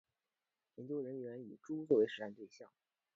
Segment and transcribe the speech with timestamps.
[0.77, 2.67] 研究人员以猪作为实验对象